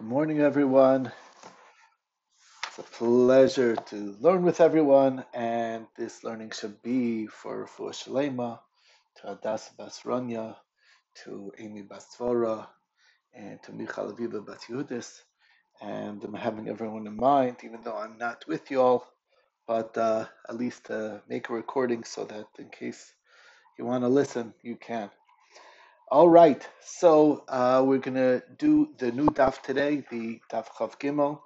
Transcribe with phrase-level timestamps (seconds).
[0.00, 1.12] Good morning, everyone.
[2.66, 8.60] It's a pleasure to learn with everyone, and this learning should be for Rufua Shalema,
[9.16, 10.56] to Hadassah Basranya,
[11.24, 12.66] to Amy Bastvora,
[13.34, 15.20] and to Michal Aviva Bat Yehudis.
[15.82, 19.06] And I'm having everyone in mind, even though I'm not with you all,
[19.68, 23.12] but uh, at least to make a recording so that in case
[23.78, 25.10] you want to listen, you can.
[26.12, 31.38] All right, so uh, we're gonna do the new daf today, the daf Chav Gimel,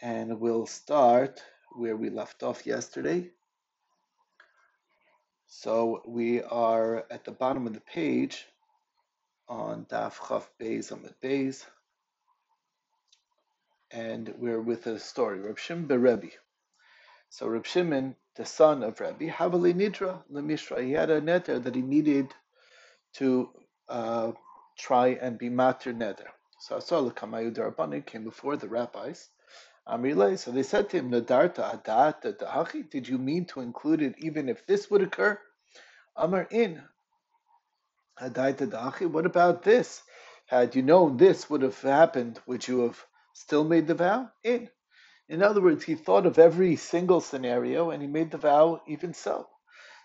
[0.00, 3.28] and we'll start where we left off yesterday.
[5.48, 8.46] So we are at the bottom of the page
[9.48, 11.64] on daf Chav Beis Amid Beis,
[13.90, 16.30] and we're with a story, Reb Shimon Berebi.
[17.30, 21.74] So Reb Shimon, the son of Rebbe, Havali Nidra Lemishra, he had a neder that
[21.74, 22.32] he needed
[23.14, 23.50] to
[23.88, 24.32] uh,
[24.78, 26.28] try and be matir neder.
[26.60, 29.28] So Asar Kamayu Darabani came before the rabbis.
[29.88, 34.14] Amrile, so they said to him, Nadarta Adat Dahachi, did you mean to include it
[34.18, 35.38] even if this would occur?
[36.14, 36.80] Amar in
[38.20, 40.02] Adaita Dahachi, what about this?
[40.46, 44.30] Had you known this would have happened, would you have still made the vow?
[44.44, 44.70] In.
[45.28, 49.14] In other words, he thought of every single scenario and he made the vow even
[49.14, 49.48] so.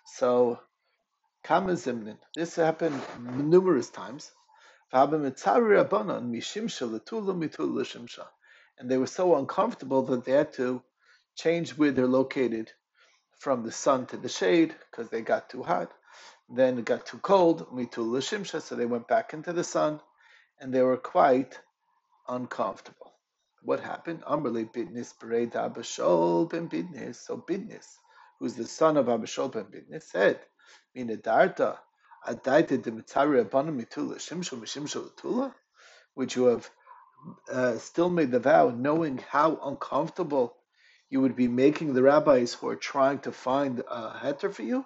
[0.05, 0.59] So
[2.35, 4.31] This happened numerous times.
[4.91, 5.21] And
[8.85, 10.83] they were so uncomfortable that they had to
[11.35, 12.71] change where they're located
[13.39, 15.93] from the sun to the shade because they got too hot.
[16.49, 20.01] Then it got too cold, so they went back into the sun,
[20.59, 21.57] and they were quite
[22.27, 23.13] uncomfortable.
[23.61, 24.23] What happened?
[24.23, 27.15] Amrli bidnis bereid Abishol ben bidnis.
[27.15, 27.85] So bidnis,
[28.39, 30.41] who's the son of Abishol ben bidnis, said,
[30.97, 31.77] Minadarta,
[32.27, 35.53] Adaita de Mitzari Abana Mitula, Shimshul Mishimshul Tula,
[36.15, 36.69] which you have
[37.51, 40.55] uh, still made the vow, knowing how uncomfortable
[41.09, 44.85] you would be making the rabbis who are trying to find a heter for you?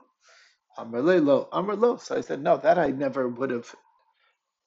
[0.77, 1.99] Amrle lo, Amrlo.
[1.99, 3.73] So I said, no, that I never would have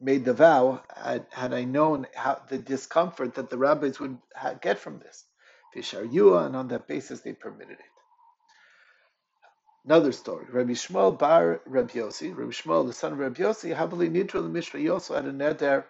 [0.00, 4.54] made the vow had, had I known how the discomfort that the rabbis would ha-
[4.54, 5.24] get from this.
[5.74, 7.93] Fishar Yua, and on that basis they permitted it.
[9.86, 10.46] Another story.
[10.50, 14.48] Rabbi Shmuel bar Rabbi Yossi, Rabbi Shmuel, the son of Rabbi Yossi, Habali Nidra the
[14.48, 15.84] Mishra, he also had a neder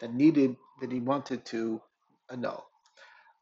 [0.00, 1.80] that needed, that he wanted to
[2.30, 2.66] annul.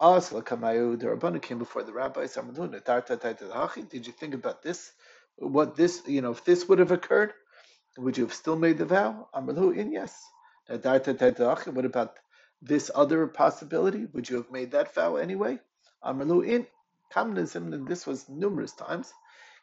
[0.00, 4.92] Asla Kamayu, the Rabbanu came before the rabbis, did you think about this?
[5.38, 7.32] What this, you know, if this would have occurred,
[7.98, 9.28] would you have still made the vow?
[9.34, 10.22] Amalu, in yes.
[10.68, 12.18] What about
[12.62, 14.06] this other possibility?
[14.12, 15.58] Would you have made that vow anyway?
[16.04, 16.66] Amalu, in.
[17.86, 19.12] This was numerous times.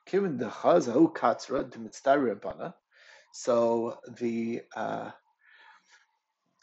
[0.05, 2.73] Given the chazahu katzra demitztari rabana,
[3.33, 5.11] so the uh,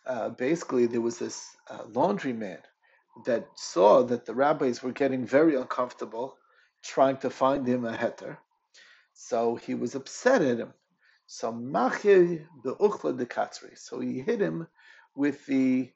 [0.07, 2.61] uh, basically there was this uh, laundryman
[3.27, 6.37] that saw that the rabbis were getting very uncomfortable
[6.83, 8.37] trying to find him a heter,
[9.15, 10.73] so he was upset at him.
[11.27, 14.67] So machir the de katzri, so he hit him
[15.15, 15.91] with the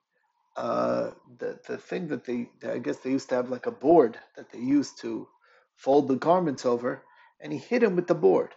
[0.56, 4.18] uh, the the thing that they I guess they used to have like a board
[4.36, 5.28] that they used to
[5.76, 7.02] fold the garments over
[7.40, 8.54] and he hit him with the board.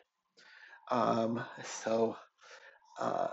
[0.90, 2.16] Um, so
[3.00, 3.30] uh,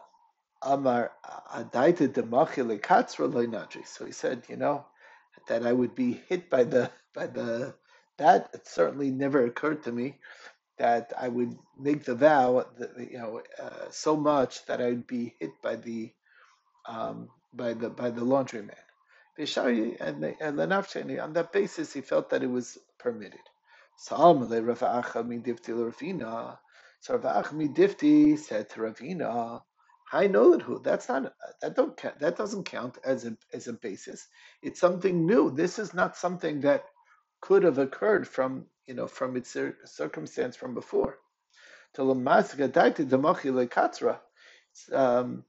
[0.63, 1.13] Amar
[1.55, 3.87] Adaita Demachile Katzra Loinadri.
[3.87, 4.87] So he said, you know,
[5.49, 7.75] that I would be hit by the by the
[8.19, 10.19] that it certainly never occurred to me
[10.79, 15.07] that I would make the vow, that, you know, uh, so much that I would
[15.07, 16.13] be hit by the
[16.87, 18.75] um, by the by the laundryman.
[19.37, 23.41] And, and on that basis, he felt that it was permitted.
[23.97, 26.59] Salm le Ravacha mi difti Ravina.
[27.01, 29.63] So Ravach mi difti said to Ravina,
[30.13, 30.81] I know who.
[30.81, 34.29] That's not that don't that doesn't count as a as a basis.
[34.63, 35.51] It's something new.
[35.51, 36.85] This is not something that
[37.41, 39.57] could have occurred from you know from its
[39.87, 41.19] circumstance from before.
[44.93, 45.45] Um,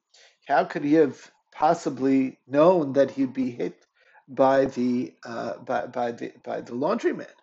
[0.48, 3.86] how could he have possibly known that he'd be hit
[4.28, 7.35] by the uh, by by the by the laundryman?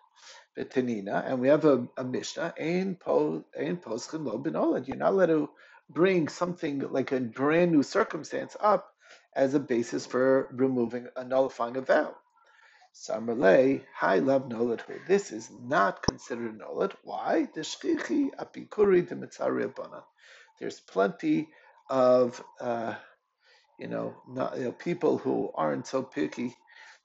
[0.57, 4.87] Tanina, and we have a, a Mishnah, Ein Poschin Lo Benolad.
[4.87, 5.49] You're not allowed to
[5.89, 8.93] bring something like a brand new circumstance up
[9.35, 12.15] as a basis for removing a nullifying a vow.
[12.93, 14.81] Samarle, high love nolad.
[15.07, 16.93] This is not considered nolad.
[17.03, 17.47] Why?
[17.53, 19.73] The shchichi apikuri de mitzari
[20.59, 21.49] There's plenty
[21.89, 22.95] of uh,
[23.79, 26.55] you know, not, you know people who aren't so picky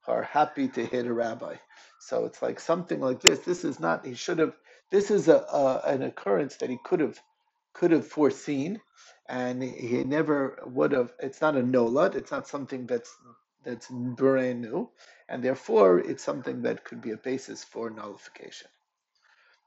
[0.06, 1.56] are happy to hit a rabbi.
[2.00, 3.40] So it's like something like this.
[3.40, 4.06] This is not.
[4.06, 4.54] He should have.
[4.90, 7.18] This is a, a an occurrence that he could have
[7.74, 8.80] could have foreseen,
[9.28, 11.12] and he never would have.
[11.20, 12.14] It's not a nolad.
[12.14, 13.14] It's not something that's
[13.64, 14.90] that's brand new,
[15.28, 18.68] and therefore it's something that could be a basis for nullification.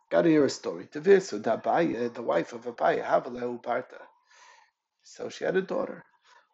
[0.09, 0.87] Got to hear a story.
[0.87, 4.01] Dabaya, the wife of Abaye, Havalehu Parta.
[5.03, 6.03] So she had a daughter.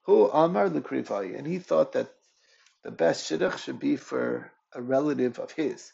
[0.03, 2.13] Who Amar Lukrivai, and he thought that
[2.83, 5.91] the best shidduch should be for a relative of his.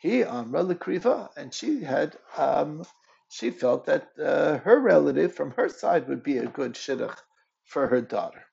[0.00, 2.84] He Amra Lakriva, and she had um,
[3.30, 7.18] she felt that uh, her relative from her side would be a good shidduch
[7.66, 8.44] for her daughter.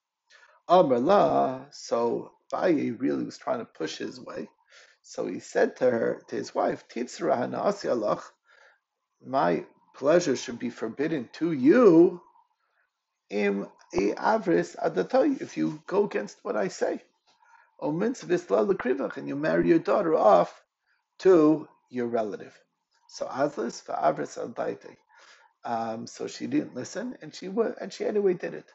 [0.70, 4.50] Amr La, so Bayi really was trying to push his way.
[5.04, 7.38] So he said to her, to his wife, Titzra
[9.26, 9.66] my
[9.96, 12.22] pleasure should be forbidden to you
[13.30, 17.02] im avris adatoy if you go against what I say.
[17.82, 20.64] And you marry your daughter off
[21.20, 22.58] to your relative.
[23.10, 24.38] So Azlis for avris.
[25.64, 28.72] Um, so she didn't listen, and she would, and she anyway did it.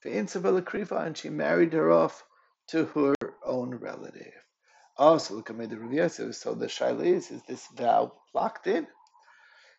[0.00, 2.24] For Kriva, and she married her off
[2.68, 3.14] to her
[3.44, 4.32] own relative.
[4.96, 8.86] Also, look at the Rav So the shaila is: is this vow locked in?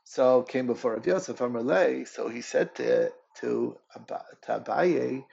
[0.04, 1.38] So came before Rav Yosef.
[2.10, 3.78] So he said to to,
[4.44, 5.26] to Abaye,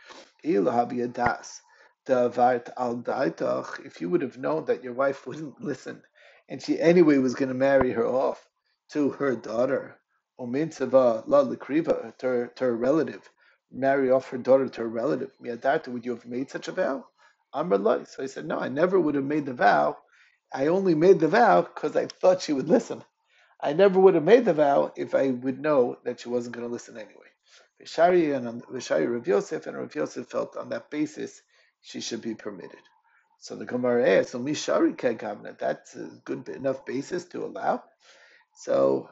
[1.13, 1.61] das.
[2.07, 3.83] Davart al daitach.
[3.87, 6.03] If you would have known that your wife wouldn't listen,
[6.51, 8.47] and she anyway was going to marry her off
[8.91, 9.97] to her daughter,
[10.39, 13.31] Omintzava la her, to her relative,
[13.73, 15.31] marry off her daughter to her relative.
[15.41, 17.07] Miadarta, would you have made such a vow?
[17.55, 19.97] Amr So he said, No, I never would have made the vow.
[20.53, 23.03] I only made the vow because I thought she would listen.
[23.61, 26.67] I never would have made the vow if I would know that she wasn't going
[26.67, 27.31] to listen anyway.
[27.81, 31.41] Vishari and Vishari Rav Yosef, and Rav Yosef felt on that basis
[31.85, 32.81] she should be permitted.
[33.39, 37.85] So the Gemara asks, so Mishari Kegavna, that's a good enough basis to allow.
[38.57, 39.11] So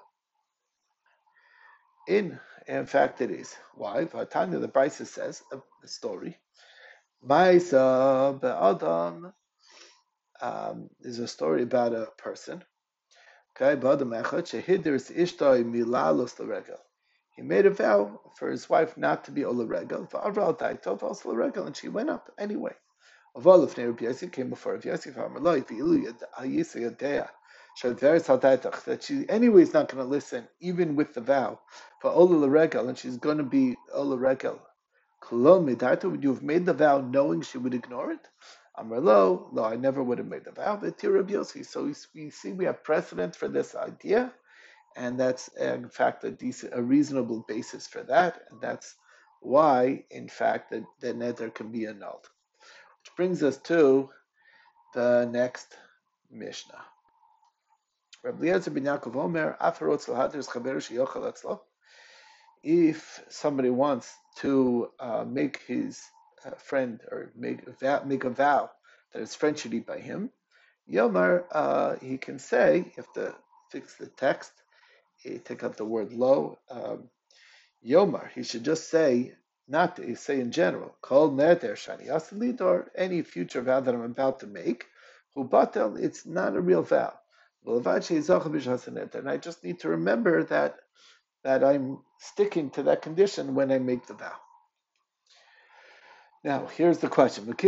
[2.09, 3.55] in in fact it is.
[3.75, 4.07] Why?
[4.07, 6.39] Vatanya the Brisa says a, a story.
[7.27, 9.33] Maisa be'adam
[10.41, 12.65] um, is a story about a person.
[13.55, 16.81] Okay, be'adam echad shehidris ishtoi milalos l'regel.
[17.37, 20.07] He made a vow for his wife not to be ola regel.
[20.07, 22.75] V'avral daitov also regel, and she went up anyway.
[23.37, 27.29] Aval if Rabbi Yossi came before Rabbi Yossi Amaloi v'ilu hayisa yodea
[28.85, 31.59] that she anyway is not going to listen even with the vow
[32.01, 34.61] for ola regel, and she's going to be ola regel.
[35.31, 38.29] Would you have made the vow knowing she would ignore it?
[38.79, 40.77] Amrlo, no, I never would have made the vow.
[40.77, 44.33] But Rabbi Yossi, so we see we have precedent for this idea
[44.97, 48.97] and that's in fact a decent, a reasonable basis for that, and that's
[49.41, 52.29] why, in fact, the, the neder can be annulled.
[53.01, 54.11] Which brings us to
[54.95, 55.77] the next
[56.31, 56.85] Mishnah.
[62.63, 66.01] If somebody wants to uh, make his
[66.47, 68.71] uh, friend or make a, vow, make a vow
[69.13, 70.31] that his friend should eat by him,
[70.89, 73.35] Yomar, uh, he can say, have to
[73.71, 74.53] fix the text,
[75.45, 76.59] take out the word lo.
[76.71, 77.09] Um,
[77.85, 79.35] Yomar, he should just say,
[79.69, 84.03] not to say in general, call neder shani asalit, or any future vow that I'm
[84.03, 84.87] about to make,
[85.35, 85.49] who
[85.99, 87.19] it's not a real vow.
[87.65, 87.87] And
[89.31, 90.77] I just need to remember that
[91.45, 94.37] that I'm sticking to that condition when I make the vow.
[96.45, 97.45] Now, here's the question.
[97.49, 97.61] If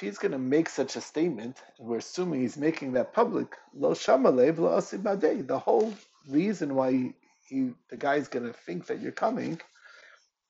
[0.00, 5.60] he's going to make such a statement, and we're assuming he's making that public, the
[5.62, 5.92] whole
[6.28, 7.12] reason why he,
[7.46, 9.60] he, the guy's going to think that you're coming,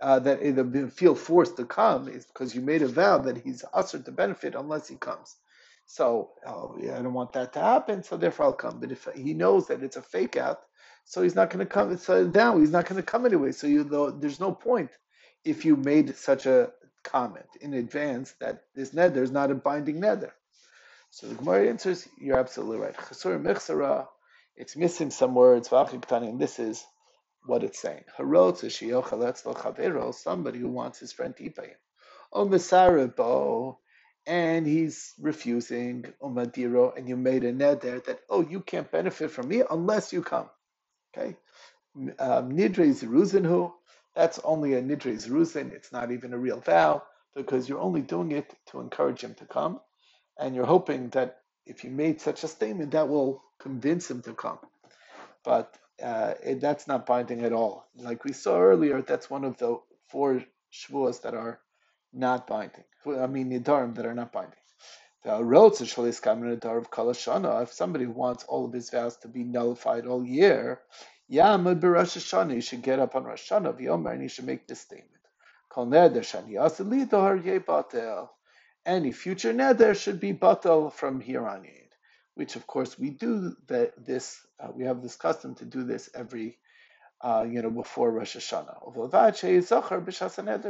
[0.01, 3.65] uh, that either feel forced to come, is because you made a vow that he's
[3.75, 5.37] ushered to benefit unless he comes.
[5.87, 8.79] So, oh, yeah, I don't want that to happen, so therefore I'll come.
[8.79, 10.61] But if he knows that it's a fake out,
[11.05, 11.97] so he's not going to come.
[11.99, 13.51] So now he's not going to come anyway.
[13.51, 13.83] So you
[14.21, 14.91] there's no point
[15.45, 16.71] if you made such a
[17.03, 20.33] comment in advance that this neder is not a binding neder.
[21.11, 22.95] So the Gemara answers, you're absolutely right.
[24.57, 26.85] It's missing some words, and this is
[27.47, 28.05] what it's saying.
[30.13, 31.77] Somebody who wants his friend to eat by him.
[32.33, 33.79] O
[34.27, 39.49] and he's refusing Umadiro, and you made a neder that, oh, you can't benefit from
[39.49, 40.49] me unless you come.
[41.17, 41.37] Okay?
[41.97, 43.73] Um, Nidre Zeruzinhu,
[44.17, 45.73] that's only a nidres rusin.
[45.73, 47.03] It's not even a real vow
[47.37, 49.81] because you're only doing it to encourage him to come,
[50.39, 54.35] and you're hoping that if you made such a statement, that will convince him to
[54.35, 54.59] come.
[55.45, 57.87] But uh, it, that's not binding at all.
[57.97, 61.61] Like we saw earlier, that's one of the four shvuas that are
[62.13, 62.85] not binding.
[63.07, 64.55] I mean, nidarim that are not binding.
[65.25, 67.65] The roads of shaliskam nidar of kalashana.
[67.65, 70.81] If somebody wants all of his vows to be nullified all year,
[71.31, 74.67] Yamad Rosh Hashanah, you should get up on Rosh Hashanah, V'yomer, and you should make
[74.67, 75.23] this statement.
[75.69, 78.29] Kol neder shani ye batel.
[78.85, 81.73] Any future neder should be batel from here on in.
[82.35, 84.05] Which, of course, we do that.
[84.05, 86.59] This uh, we have this custom to do this every,
[87.21, 88.95] uh, you know, before Rosh Hashanah.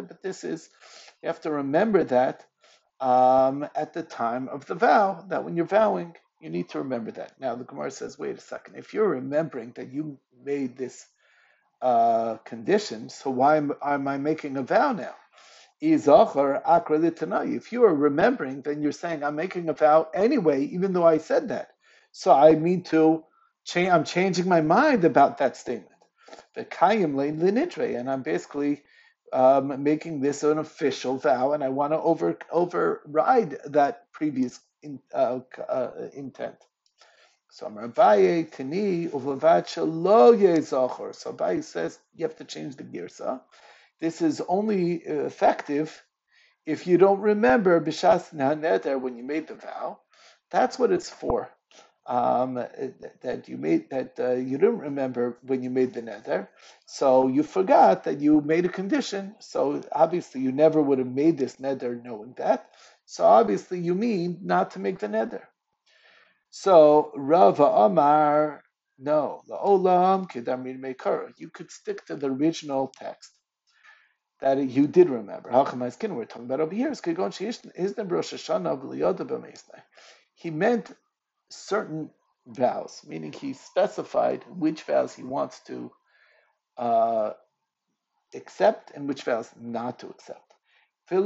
[0.09, 0.69] But this is
[1.23, 2.45] you have to remember that
[3.01, 5.25] um, at the time of the vow.
[5.29, 7.39] That when you're vowing, you need to remember that.
[7.41, 8.77] Now the Gemara says, wait a second.
[8.77, 11.07] If you're remembering that you made this
[11.83, 15.15] uh, condition, so why am, am I making a vow now?
[15.83, 16.07] If
[17.73, 21.49] you are remembering, then you're saying I'm making a vow anyway, even though I said
[21.49, 21.71] that.
[22.13, 23.25] So I mean to
[23.65, 23.91] change.
[23.91, 25.89] I'm changing my mind about that statement.
[26.55, 26.65] The
[27.97, 28.83] and I'm basically
[29.33, 35.01] um, making this an official vow, and I want to over override that previous in,
[35.15, 36.57] uh, uh, intent.
[37.51, 41.15] So Abaye Tini Uvavad Shalo.
[41.15, 43.41] So Abaye says you have to change the girsa.
[44.01, 46.03] This is only effective
[46.67, 49.99] if you don't remember Bishas Neder when you made the vow.
[50.51, 51.51] That's what it's for.
[52.07, 56.49] Um, that you made that uh, you didn't remember when you made the neder,
[56.87, 59.37] so you forgot that you made a condition.
[59.39, 62.69] So obviously you never would have made this neder knowing that.
[63.11, 65.43] So obviously you mean not to make the neder.
[66.51, 68.63] So Rava Amar,
[69.01, 71.33] no, the Olam Kedamrin Meikara.
[71.37, 73.33] You could stick to the original text
[74.41, 75.51] that you did remember.
[75.51, 76.95] Hachamazkin, we're talking about over here.
[80.35, 80.93] He meant
[81.51, 82.11] certain
[82.47, 85.91] vows, meaning he specified which vows he wants to
[86.79, 87.33] uh,
[88.37, 90.50] accept and which vows not to accept.
[91.11, 91.17] He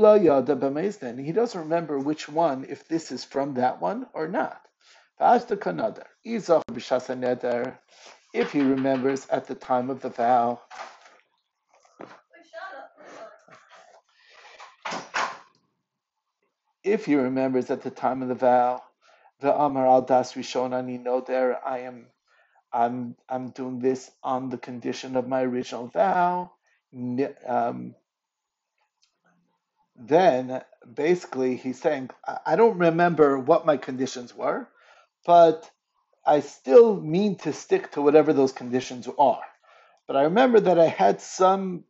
[1.32, 4.62] doesn't remember which one, if this is from that one or not.
[8.34, 10.60] If he remembers at the time of the vow,
[16.84, 18.82] if he remembers at the time of the vow,
[19.40, 22.06] the Amar al Das Rishonani know there I am
[22.72, 26.52] I'm I'm doing this on the condition of my original vow.
[27.46, 27.94] Um,
[29.96, 30.62] then
[30.94, 32.10] basically he's saying
[32.46, 34.68] I don't remember what my conditions were,
[35.26, 35.70] but
[36.26, 39.42] I still mean to stick to whatever those conditions are.
[40.06, 41.84] But I remember that I had some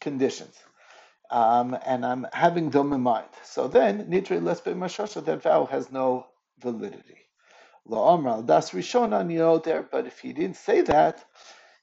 [0.00, 0.56] conditions,
[1.30, 3.28] um, and I'm having them in mind.
[3.44, 6.26] So then, nitre lesbe mashasha, that vow has no
[6.60, 7.18] validity.
[7.86, 11.24] Lo amral das rishona, you know there, but if he didn't say that,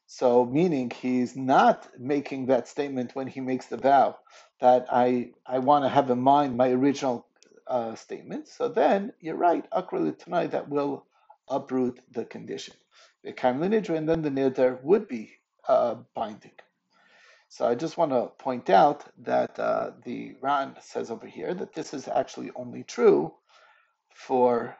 [0.07, 4.17] so meaning he's not making that statement when he makes the vow
[4.61, 7.27] that I I want to have in mind my original
[7.67, 11.05] uh, statement, so then you're right, akra tonight that will
[11.49, 12.75] uproot the condition.
[13.23, 15.31] The Lineage, and then the nidr would be
[15.67, 16.51] uh, binding.
[17.49, 21.73] So I just want to point out that uh, the Ran says over here that
[21.73, 23.33] this is actually only true
[24.13, 24.77] for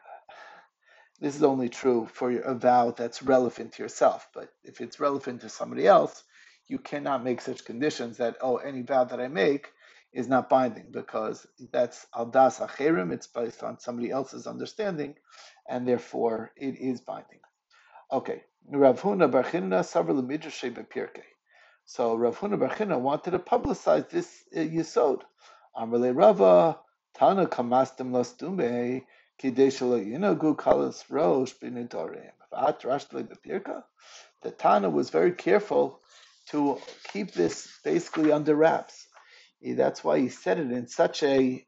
[1.19, 4.29] this is only true for a vow that's relevant to yourself.
[4.33, 6.23] But if it's relevant to somebody else,
[6.67, 9.69] you cannot make such conditions that oh any vow that I make
[10.13, 13.11] is not binding because that's aldas acherim.
[13.13, 15.15] It's based on somebody else's understanding,
[15.69, 17.39] and therefore it is binding.
[18.11, 19.83] Okay, Rav Huna Bar Chinna.
[21.85, 22.69] So Rav Huna Bar
[22.99, 25.21] wanted to publicize this uh, yisod.
[25.77, 26.79] Amrle Rava
[27.15, 29.03] Tana Kamastim Lastume
[29.41, 33.83] Kidei Shelo Yinagu Kalas Rosh Bepirka.
[34.41, 35.99] The Tana was very careful
[36.51, 36.79] to
[37.11, 39.07] keep this basically under wraps
[39.73, 41.65] that's why he said it in such a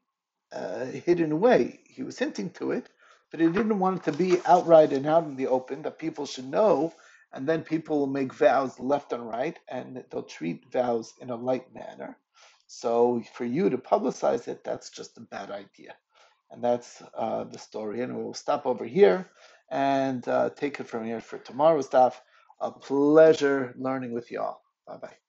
[0.52, 1.80] uh, hidden way.
[1.86, 2.88] He was hinting to it,
[3.30, 6.26] but he didn't want it to be outright and out in the open that people
[6.26, 6.94] should know,
[7.32, 11.36] and then people will make vows left and right, and they'll treat vows in a
[11.36, 12.16] light manner.
[12.66, 15.94] So for you to publicize it, that's just a bad idea.
[16.50, 18.02] And that's uh, the story.
[18.02, 19.26] And we'll stop over here
[19.70, 22.22] and uh, take it from here for tomorrow's stuff.
[22.60, 24.60] A pleasure learning with y'all.
[24.88, 25.27] Bye bye.